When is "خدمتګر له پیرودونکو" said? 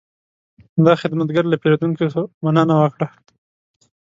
1.01-2.05